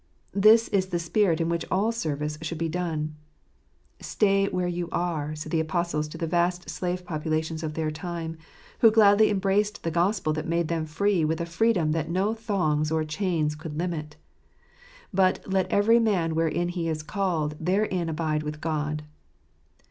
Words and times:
This 0.33 0.67
is 0.69 0.87
the 0.87 0.97
spirit 0.97 1.39
in 1.39 1.47
which 1.47 1.63
all 1.69 1.91
service 1.91 2.39
should 2.41 2.57
be 2.57 2.67
done. 2.67 3.15
"Stay 3.99 4.47
where 4.49 4.67
you 4.67 4.89
are," 4.91 5.35
said 5.35 5.51
the 5.51 5.59
apostles 5.59 6.07
to 6.07 6.17
the 6.17 6.25
vast 6.25 6.71
slave 6.71 7.05
populations 7.05 7.61
of 7.61 7.75
their 7.75 7.91
time, 7.91 8.35
who 8.79 8.89
gladly 8.89 9.29
embraced 9.29 9.83
the 9.83 9.91
Gospel 9.91 10.33
that 10.33 10.47
made 10.47 10.69
them 10.69 10.87
free 10.87 11.23
with 11.23 11.39
a 11.39 11.45
freedom 11.45 11.91
which 11.91 12.07
no 12.07 12.33
thongs 12.33 12.89
or 12.91 13.03
chains 13.05 13.53
could 13.53 13.77
limit 13.77 14.17
But" 15.13 15.41
let 15.53 15.71
every 15.71 15.99
man, 15.99 16.33
wherein 16.33 16.69
he 16.69 16.89
is 16.89 17.03
called, 17.03 17.55
therein 17.59 18.09
abide 18.09 18.41
with 18.41 18.59
God. 18.59 19.03